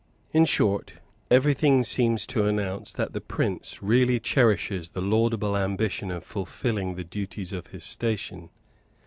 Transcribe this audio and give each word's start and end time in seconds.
In 0.31 0.45
short, 0.45 0.93
everything 1.29 1.83
seems 1.83 2.25
to 2.25 2.45
announce 2.45 2.91
that 2.91 3.13
the 3.13 3.21
prince 3.21 3.83
really 3.83 4.19
cherishes 4.19 4.89
the 4.89 4.99
laudable 5.01 5.55
ambition 5.55 6.09
of 6.09 6.23
fulfilling 6.23 6.95
the 6.95 7.03
duties 7.03 7.53
of 7.53 7.67
his 7.67 7.83
station. 7.83 8.49